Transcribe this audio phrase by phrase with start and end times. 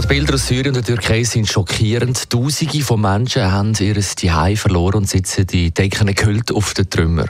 [0.00, 2.30] Die Bilder aus Syrien und der Türkei sind schockierend.
[2.30, 7.24] Tausende von Menschen haben ihr Zuhause verloren und sitzen die Decken gehüllt auf den Trümmer.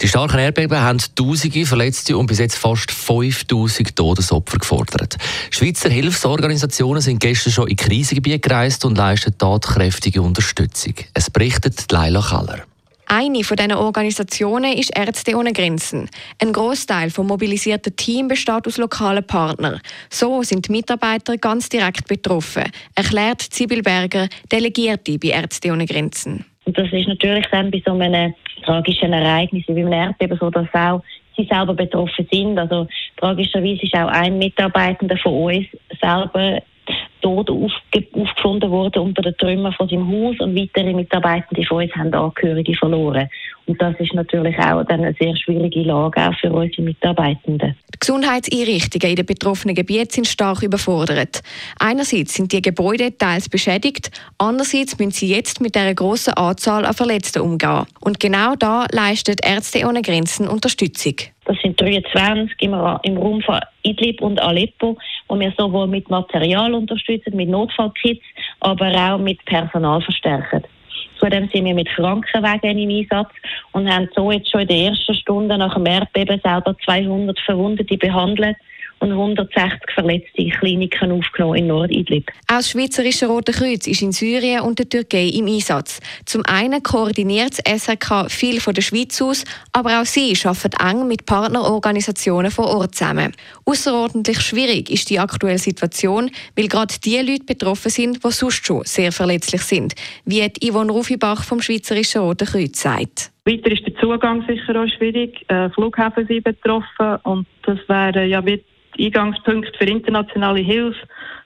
[0.00, 5.18] Die starken Erdbeben haben Tausende Verletzte und bis jetzt fast 5000 Todesopfer gefordert.
[5.50, 10.94] Schweizer Hilfsorganisationen sind gestern schon in Krisengebiete gereist und leisten tatkräftige Unterstützung.
[11.12, 12.62] Es berichtet Leila Kaller.
[13.08, 16.10] Eine von diesen Organisationen ist Ärzte ohne Grenzen.
[16.42, 19.80] Ein Großteil vom mobilisierten Team besteht aus lokalen Partnern.
[20.10, 22.64] So sind die Mitarbeiter ganz direkt betroffen,
[22.96, 26.44] erklärt Sibyl Berger, Delegierte bei Ärzte ohne Grenzen.
[26.64, 30.66] Und das ist natürlich dann bei so einem tragischen Ereignis wie beim Erdbeben so, dass
[30.74, 31.00] auch
[31.36, 32.58] sie selber betroffen sind.
[32.58, 32.88] Also
[33.18, 35.66] tragischerweise ist auch ein Mitarbeitender von uns
[36.00, 36.60] selber
[37.26, 41.94] tot aufge aufgefunden worden unter den Trümmern von seinem Haus und weitere Mitarbeitende von uns
[41.96, 43.28] haben Angehörige verloren.
[43.66, 47.74] Und das ist natürlich auch dann eine sehr schwierige Lage auch für unsere Mitarbeitenden.
[47.92, 51.42] Die Gesundheitseinrichtungen in den betroffenen Gebieten sind stark überfordert.
[51.80, 56.94] Einerseits sind die Gebäude teils beschädigt, andererseits müssen sie jetzt mit einer grossen Anzahl an
[56.94, 57.86] Verletzten umgehen.
[58.00, 61.14] Und genau da leistet Ärzte ohne Grenzen Unterstützung.
[61.46, 62.72] Das sind 23 im,
[63.02, 64.96] im Raum von Idlib und Aleppo,
[65.28, 68.24] wo wir sowohl mit Material unterstützen, mit Notfallkits,
[68.60, 70.62] aber auch mit Personal verstärken.
[71.18, 73.30] Zudem sind wir mit Krankenwagen im Einsatz
[73.72, 77.96] und haben so jetzt schon in der ersten Stunde nach dem Erdbeben selber 200 Verwundete
[77.96, 78.56] behandelt
[79.00, 82.28] und 160 Verletzte in Kliniken aufgenommen in Nordidlib.
[82.48, 86.00] Auch das Schweizerische Rote Kreuz ist in Syrien und der Türkei im Einsatz.
[86.24, 91.08] Zum einen koordiniert das SRK viel von der Schweiz aus, aber auch sie arbeiten eng
[91.08, 93.32] mit Partnerorganisationen vor Ort zusammen.
[93.64, 98.84] Außerordentlich schwierig ist die aktuelle Situation, weil gerade die Leute betroffen sind, die sonst schon
[98.84, 99.94] sehr verletzlich sind,
[100.24, 103.30] wie Yvonne Rufibach vom Schweizerischen Roten Kreuz sagt.
[103.46, 105.44] Weiter ist der Zugang sicher auch schwierig.
[105.48, 108.44] Äh, Flughäfen sind betroffen und das wäre ja
[108.96, 110.98] wie Eingangspunkt für internationale Hilfe.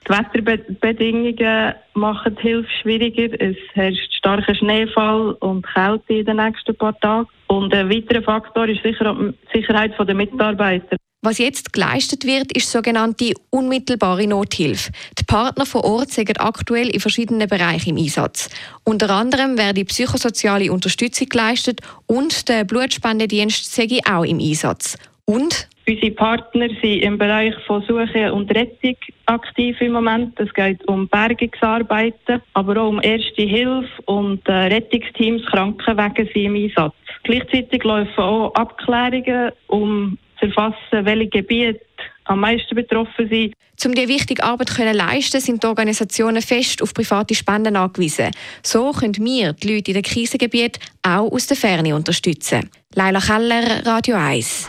[0.06, 3.40] Die Wetterbedingungen machen die Hilfe schwieriger.
[3.40, 7.28] Es herrscht starker Schneefall und Kälte in den nächsten paar Tagen.
[7.48, 10.96] Und ein weiterer Faktor ist sicher die Sicherheit der Mitarbeiter.
[11.22, 14.90] Was jetzt geleistet wird, ist sogenannte unmittelbare Nothilfe.
[15.18, 18.48] Die Partner vor Ort sind aktuell in verschiedenen Bereichen im Einsatz.
[18.84, 24.96] Unter anderem werde psychosoziale Unterstützung geleistet und der Blutspendedienst sei auch im Einsatz.
[25.26, 28.96] Und Unsere Partner sind im Bereich von Suche und Rettung
[29.26, 30.38] aktiv im Moment.
[30.38, 36.54] Es geht um Bergungsarbeiten, aber auch um Erste Hilfe und äh, Rettungsteams, Krankenwagen sind im
[36.54, 36.94] Einsatz.
[37.24, 41.80] Gleichzeitig laufen auch Abklärungen, um zu erfassen, welche Gebiete
[42.24, 43.54] am meisten betroffen sind.
[43.84, 48.30] Um diese wichtige Arbeit zu leisten, sind die Organisationen fest auf private Spenden angewiesen.
[48.62, 52.70] So können wir die Leute in den Krisengebieten auch aus der Ferne unterstützen.
[52.94, 54.68] Leila Keller, Radio 1.